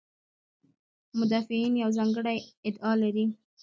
مدافعین 1.19 1.73
یوه 1.81 1.95
ځانګړې 1.97 2.37
ادعا 2.67 2.91
لري. 3.01 3.25